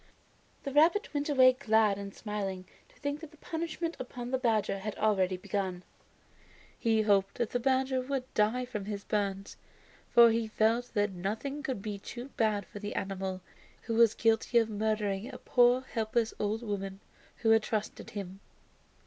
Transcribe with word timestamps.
The 0.63 0.73
rabbit 0.73 1.13
went 1.13 1.29
away 1.29 1.53
glad 1.53 1.99
and 1.99 2.11
smiling 2.11 2.65
to 2.89 2.95
think 2.95 3.19
that 3.19 3.29
the 3.29 3.37
punishment 3.37 3.95
upon 3.99 4.31
the 4.31 4.39
badger 4.39 4.79
had 4.79 4.97
already 4.97 5.37
begun. 5.37 5.83
He 6.79 7.03
hoped 7.03 7.35
that 7.35 7.51
the 7.51 7.59
badger 7.59 8.01
would 8.01 8.23
die 8.33 8.65
of 8.73 8.87
his 8.87 9.03
burns, 9.03 9.57
for 10.09 10.31
he 10.31 10.47
felt 10.47 10.95
that 10.95 11.11
nothing 11.11 11.61
could 11.61 11.83
be 11.83 11.99
too 11.99 12.29
bad 12.29 12.65
for 12.65 12.79
the 12.79 12.95
animal, 12.95 13.41
who 13.83 13.93
was 13.93 14.15
guilty 14.15 14.57
of 14.57 14.71
murdering 14.71 15.31
a 15.31 15.37
poor 15.37 15.81
helpless 15.81 16.33
old 16.39 16.63
woman 16.63 16.99
who 17.35 17.51
had 17.51 17.61
trusted 17.61 18.09
him. 18.09 18.39